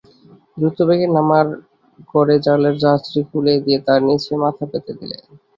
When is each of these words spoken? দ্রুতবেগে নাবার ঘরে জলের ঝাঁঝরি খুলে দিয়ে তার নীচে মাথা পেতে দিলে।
দ্রুতবেগে 0.57 1.07
নাবার 1.15 1.45
ঘরে 2.09 2.35
জলের 2.45 2.75
ঝাঁঝরি 2.83 3.21
খুলে 3.29 3.53
দিয়ে 3.65 3.79
তার 3.87 3.99
নীচে 4.07 4.33
মাথা 4.43 4.65
পেতে 4.71 4.91
দিলে। 4.99 5.17